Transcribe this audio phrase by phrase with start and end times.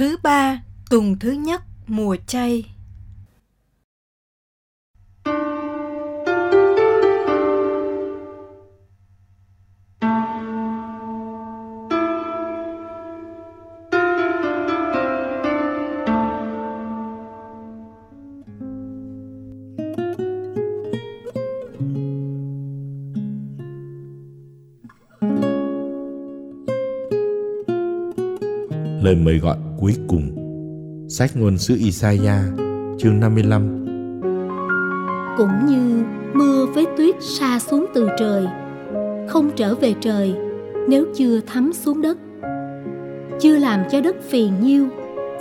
[0.00, 2.64] Thứ ba, tuần thứ nhất mùa chay.
[29.02, 30.30] Lời mời gọi cuối cùng.
[31.08, 32.44] Sách ngôn sứ Isaiah,
[32.98, 33.86] chương 55
[35.36, 36.02] Cũng như
[36.34, 38.46] mưa với tuyết sa xuống từ trời,
[39.28, 40.34] Không trở về trời
[40.88, 42.18] nếu chưa thấm xuống đất.
[43.40, 44.88] Chưa làm cho đất phì nhiêu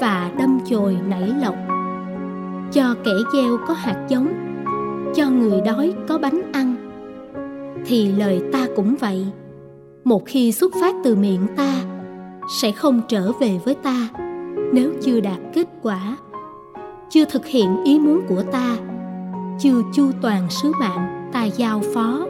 [0.00, 1.56] và đâm chồi nảy lộc
[2.72, 4.28] Cho kẻ gieo có hạt giống,
[5.16, 6.74] Cho người đói có bánh ăn.
[7.86, 9.26] Thì lời ta cũng vậy,
[10.04, 11.97] Một khi xuất phát từ miệng ta
[12.48, 14.08] sẽ không trở về với ta
[14.72, 16.16] nếu chưa đạt kết quả,
[17.10, 18.76] chưa thực hiện ý muốn của ta,
[19.60, 22.24] chưa chu toàn sứ mạng ta giao phó.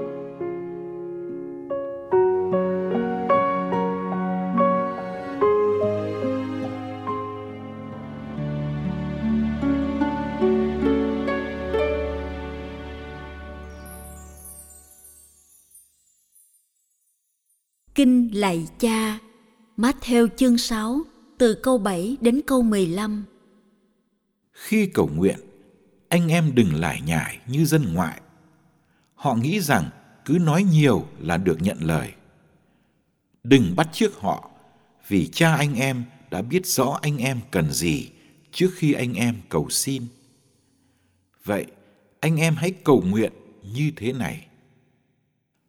[17.95, 19.19] Kinh lạy cha
[19.79, 21.01] Matthew chương 6
[21.39, 23.25] từ câu 7 đến câu 15.
[24.53, 25.39] Khi cầu nguyện,
[26.09, 28.21] anh em đừng lải nhải như dân ngoại.
[29.15, 29.91] Họ nghĩ rằng
[30.25, 32.13] cứ nói nhiều là được nhận lời.
[33.45, 34.51] Đừng bắt chước họ,
[35.09, 38.11] vì cha anh em đã biết rõ anh em cần gì
[38.53, 40.03] trước khi anh em cầu xin.
[41.45, 41.67] Vậy,
[42.21, 43.33] anh em hãy cầu nguyện
[43.75, 44.47] như thế này.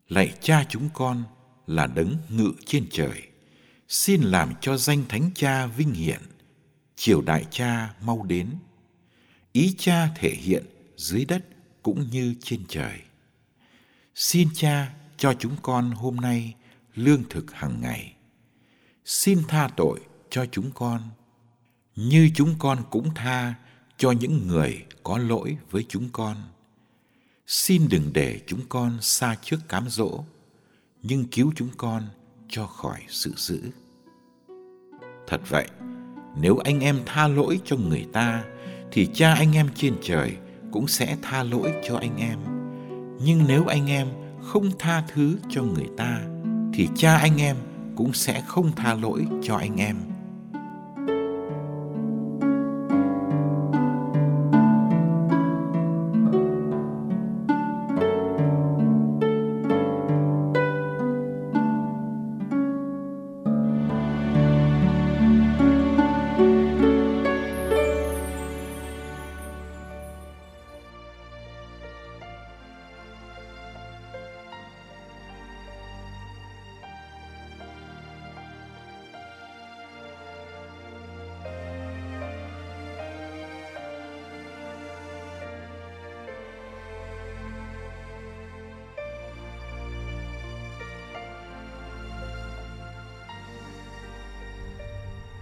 [0.08, 1.24] Lạy cha chúng con
[1.68, 3.30] là đấng ngự trên trời
[3.90, 6.22] xin làm cho danh thánh cha vinh hiển.
[6.96, 8.50] Triều đại cha mau đến.
[9.52, 10.66] Ý cha thể hiện
[10.98, 11.46] dưới đất
[11.84, 13.00] cũng như trên trời.
[14.16, 16.54] Xin cha cho chúng con hôm nay
[16.96, 18.14] lương thực hàng ngày.
[19.06, 20.00] Xin tha tội
[20.30, 21.02] cho chúng con,
[21.96, 23.54] như chúng con cũng tha
[23.98, 26.38] cho những người có lỗi với chúng con.
[27.48, 30.24] Xin đừng để chúng con xa trước cám dỗ,
[31.04, 32.08] nhưng cứu chúng con
[32.50, 33.60] cho khỏi sự dữ.
[35.28, 35.68] Thật vậy,
[36.42, 38.44] nếu anh em tha lỗi cho người ta
[38.92, 40.38] thì cha anh em trên trời
[40.72, 42.40] cũng sẽ tha lỗi cho anh em.
[43.22, 44.08] Nhưng nếu anh em
[44.42, 46.22] không tha thứ cho người ta
[46.74, 47.56] thì cha anh em
[47.96, 49.96] cũng sẽ không tha lỗi cho anh em.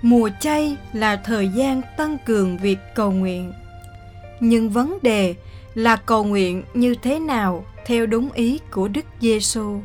[0.01, 3.53] Mùa chay là thời gian tăng cường việc cầu nguyện.
[4.39, 5.35] Nhưng vấn đề
[5.73, 9.81] là cầu nguyện như thế nào theo đúng ý của Đức Giêsu.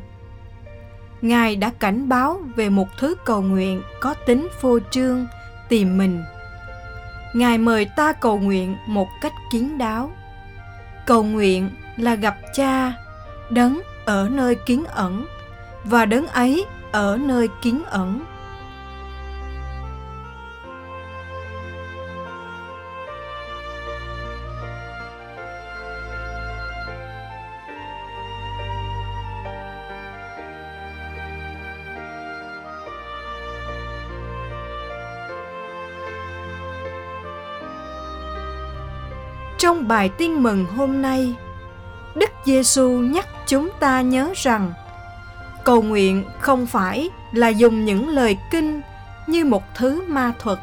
[1.21, 5.27] Ngài đã cảnh báo về một thứ cầu nguyện có tính phô trương,
[5.69, 6.23] tìm mình.
[7.33, 10.11] Ngài mời ta cầu nguyện một cách kín đáo.
[11.05, 12.93] Cầu nguyện là gặp Cha,
[13.49, 15.25] đấng ở nơi kín ẩn
[15.83, 18.23] và đấng ấy ở nơi kín ẩn
[39.63, 41.35] Trong bài tin mừng hôm nay,
[42.15, 44.73] Đức Giêsu nhắc chúng ta nhớ rằng
[45.63, 48.81] cầu nguyện không phải là dùng những lời kinh
[49.27, 50.59] như một thứ ma thuật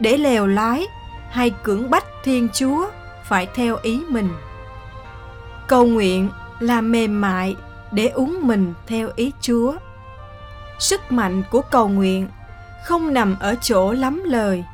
[0.00, 0.86] để lèo lái
[1.30, 2.86] hay cưỡng bách Thiên Chúa
[3.24, 4.28] phải theo ý mình.
[5.66, 6.30] Cầu nguyện
[6.60, 7.56] là mềm mại
[7.92, 9.74] để uống mình theo ý Chúa.
[10.78, 12.28] Sức mạnh của cầu nguyện
[12.84, 14.64] không nằm ở chỗ lắm lời,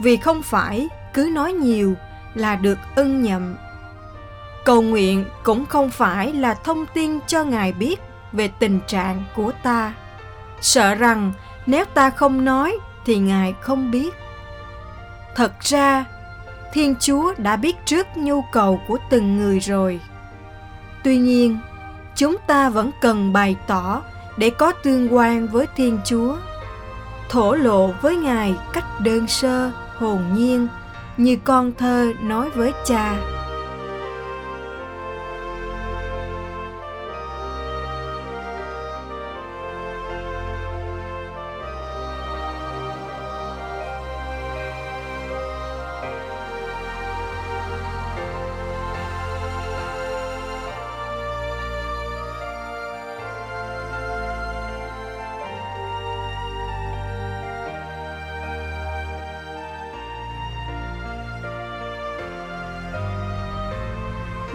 [0.00, 1.94] vì không phải cứ nói nhiều
[2.34, 3.56] là được ưng nhậm
[4.64, 8.00] cầu nguyện cũng không phải là thông tin cho ngài biết
[8.32, 9.94] về tình trạng của ta.
[10.60, 11.32] Sợ rằng
[11.66, 14.14] nếu ta không nói thì ngài không biết.
[15.34, 16.04] Thật ra,
[16.72, 20.00] thiên chúa đã biết trước nhu cầu của từng người rồi.
[21.04, 21.58] Tuy nhiên,
[22.16, 24.02] chúng ta vẫn cần bày tỏ
[24.36, 26.36] để có tương quan với thiên chúa.
[27.28, 30.68] Thổ lộ với ngài cách đơn sơ, hồn nhiên
[31.16, 33.16] như con thơ nói với cha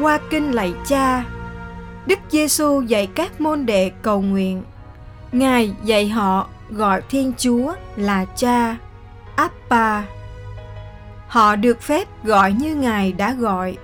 [0.01, 1.25] qua kinh lạy cha
[2.05, 4.63] Đức Giêsu dạy các môn đệ cầu nguyện
[5.31, 8.77] Ngài dạy họ gọi Thiên Chúa là Cha,
[9.35, 10.03] Appa.
[11.27, 13.77] Họ được phép gọi như Ngài đã gọi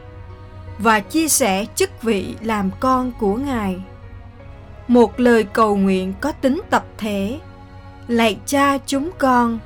[0.80, 3.82] và chia sẻ chức vị làm con của Ngài.
[4.88, 7.40] Một lời cầu nguyện có tính tập thể.
[8.08, 9.60] Lạy Cha chúng con,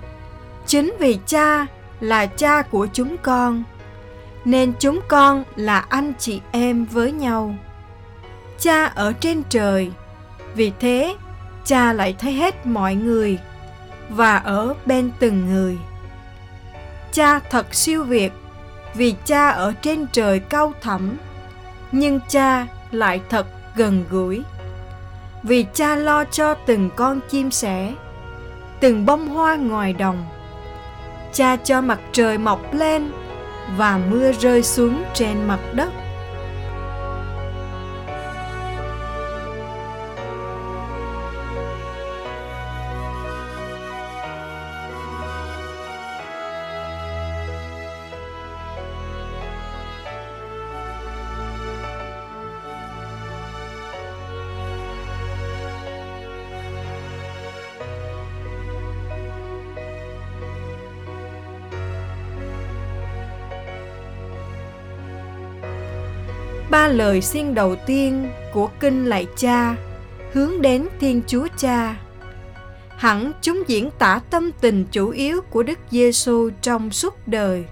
[0.65, 1.65] chính vì Cha
[1.99, 3.63] là Cha của chúng con
[4.47, 7.55] nên chúng con là anh chị em với nhau.
[8.59, 9.91] Cha ở trên trời,
[10.55, 11.15] vì thế
[11.65, 13.39] cha lại thấy hết mọi người
[14.09, 15.77] và ở bên từng người.
[17.11, 18.31] Cha thật siêu việt
[18.95, 21.17] vì cha ở trên trời cao thẳm,
[21.91, 24.44] nhưng cha lại thật gần gũi.
[25.44, 27.94] Vì cha lo cho từng con chim sẻ,
[28.79, 30.25] từng bông hoa ngoài đồng,
[31.33, 33.11] cha cho mặt trời mọc lên
[33.75, 36.06] và mưa rơi xuống trên mặt đất.
[66.69, 69.75] Ba lời xin đầu tiên của kinh lạy cha,
[70.33, 71.99] hướng đến thiên chúa cha.
[72.95, 77.65] Hẳn chúng diễn tả tâm tình chủ yếu của đức giêsu trong suốt đời.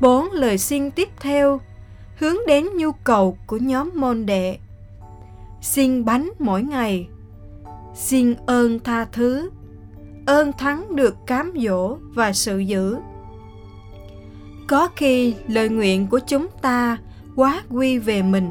[0.00, 1.60] Bốn lời xin tiếp theo,
[2.18, 4.58] hướng đến nhu cầu của nhóm môn đệ.
[5.62, 7.08] Xin bánh mỗi ngày.
[7.94, 9.50] Xin ơn tha thứ.
[10.26, 12.96] Ơn thắng được cám dỗ và sự giữ.
[14.66, 16.98] Có khi lời nguyện của chúng ta
[17.38, 18.50] quá quy về mình.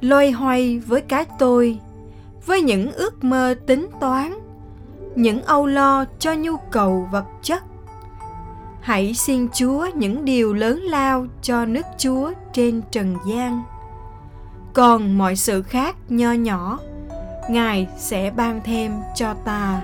[0.00, 1.78] Loay hoay với cái tôi,
[2.46, 4.34] với những ước mơ tính toán,
[5.14, 7.62] những âu lo cho nhu cầu vật chất.
[8.80, 13.62] Hãy xin chúa những điều lớn lao cho nước chúa trên trần gian.
[14.72, 16.78] Còn mọi sự khác nho nhỏ,
[17.50, 19.82] ngài sẽ ban thêm cho ta.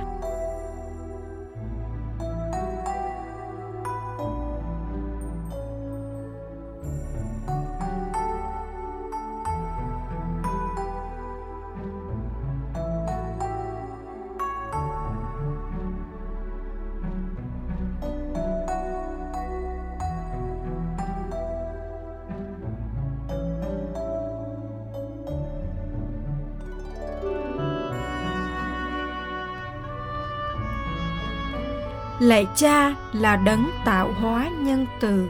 [32.21, 35.29] Lạy cha là đấng tạo hóa nhân từ.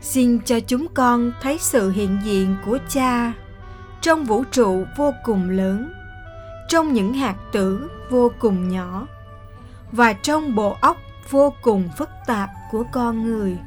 [0.00, 3.32] Xin cho chúng con thấy sự hiện diện của cha
[4.00, 5.92] trong vũ trụ vô cùng lớn,
[6.68, 9.06] trong những hạt tử vô cùng nhỏ,
[9.92, 10.96] và trong bộ óc
[11.30, 13.58] vô cùng phức tạp của con người.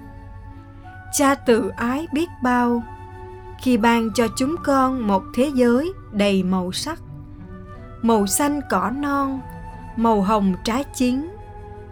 [1.13, 2.83] Cha tự ái biết bao,
[3.61, 6.99] khi ban cho chúng con một thế giới đầy màu sắc,
[8.01, 9.39] màu xanh cỏ non,
[9.95, 11.34] màu hồng trái chín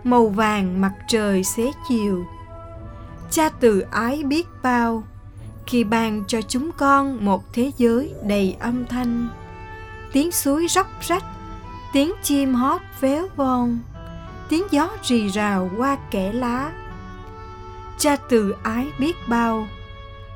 [0.03, 2.25] màu vàng mặt trời xế chiều.
[3.31, 5.03] Cha từ ái biết bao,
[5.65, 9.27] khi ban cho chúng con một thế giới đầy âm thanh.
[10.11, 11.23] Tiếng suối róc rách,
[11.93, 13.79] tiếng chim hót véo von,
[14.49, 16.71] tiếng gió rì rào qua kẽ lá.
[17.97, 19.67] Cha từ ái biết bao,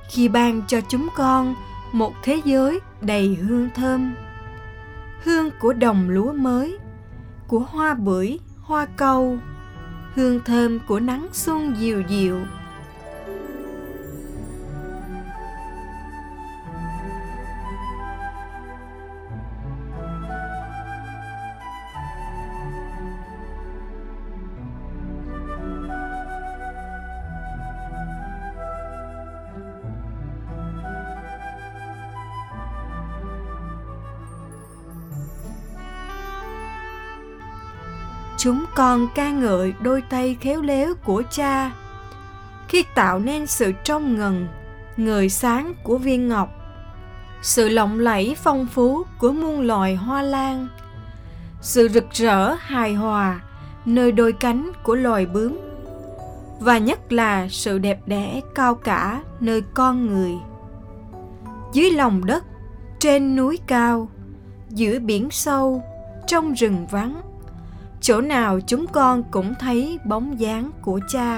[0.10, 1.56] khi ban cho chúng con
[1.92, 4.16] một thế giới đầy hương thơm.
[5.24, 6.78] Hương của đồng lúa mới,
[7.48, 9.38] của hoa bưởi, hoa câu
[10.18, 12.40] hương thơm của nắng xuân dịu dịu.
[38.48, 41.72] Chúng con ca ngợi đôi tay khéo léo của cha.
[42.68, 44.48] Khi tạo nên sự trong ngần
[44.98, 46.50] người sáng của viên ngọc,
[47.42, 50.68] sự lộng lẫy phong phú của muôn loài hoa lan,
[51.62, 53.40] sự rực rỡ hài hòa
[53.86, 55.58] nơi đôi cánh của loài bướm,
[56.60, 60.34] và nhất là sự đẹp đẽ cao cả nơi con người.
[61.74, 62.44] Dưới lòng đất,
[63.00, 64.10] trên núi cao,
[64.70, 65.84] giữa biển sâu,
[66.28, 67.22] trong rừng vắng
[68.02, 71.38] chỗ nào chúng con cũng thấy bóng dáng của cha.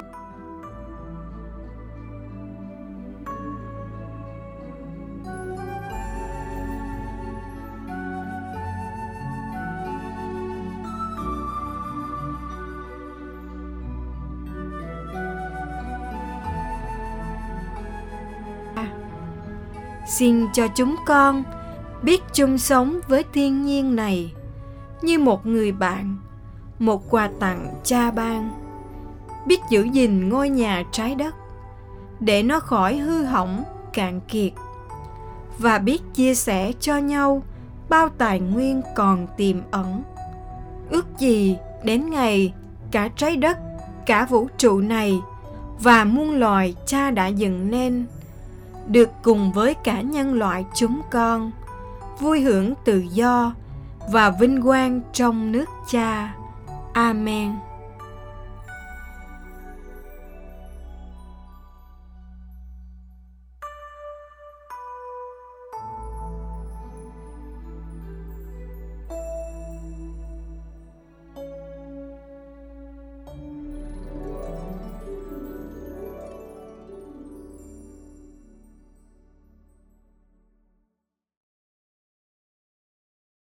[20.10, 21.42] Xin cho chúng con
[22.02, 24.34] biết chung sống với thiên nhiên này.
[25.02, 26.16] Như một người bạn
[26.80, 28.50] một quà tặng cha ban.
[29.46, 31.34] Biết giữ gìn ngôi nhà trái đất,
[32.20, 34.52] để nó khỏi hư hỏng, cạn kiệt.
[35.58, 37.42] Và biết chia sẻ cho nhau
[37.88, 40.02] bao tài nguyên còn tiềm ẩn.
[40.90, 42.52] Ước gì đến ngày
[42.90, 43.58] cả trái đất,
[44.06, 45.20] cả vũ trụ này
[45.80, 48.06] và muôn loài cha đã dựng nên,
[48.86, 51.50] được cùng với cả nhân loại chúng con,
[52.20, 53.54] vui hưởng tự do
[54.12, 56.34] và vinh quang trong nước cha
[56.94, 57.69] amen.